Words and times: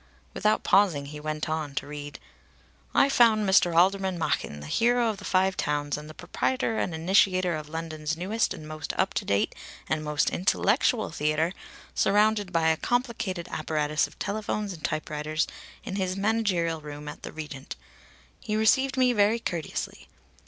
Without 0.33 0.63
pausing, 0.63 1.05
he 1.05 1.19
went 1.19 1.47
on 1.47 1.75
to 1.75 1.85
read: 1.85 2.17
"'I 2.95 3.07
found 3.09 3.47
Mr. 3.47 3.75
Alderman 3.75 4.17
Machin, 4.17 4.59
the 4.59 4.65
hero 4.65 5.09
of 5.11 5.17
the 5.17 5.25
Five 5.25 5.55
Towns 5.55 5.95
and 5.95 6.09
the 6.09 6.15
proprietor 6.15 6.79
and 6.79 6.95
initiator 6.95 7.55
of 7.55 7.69
London's 7.69 8.17
newest 8.17 8.51
and 8.51 8.67
most 8.67 8.93
up 8.97 9.13
to 9.13 9.25
date 9.25 9.53
and 9.87 10.03
most 10.03 10.31
intellectual 10.31 11.11
theatre, 11.11 11.53
surrounded 11.93 12.51
by 12.51 12.69
a 12.69 12.77
complicated 12.77 13.47
apparatus 13.51 14.07
of 14.07 14.17
telephones 14.17 14.73
and 14.73 14.83
typewriters 14.83 15.45
in 15.83 15.97
his 15.97 16.17
managerial 16.17 16.81
room 16.81 17.07
at 17.07 17.21
the 17.21 17.31
Regent. 17.31 17.75
He 18.39 18.55
received 18.55 18.97
me 18.97 19.13
very 19.13 19.37
courteously. 19.37 20.07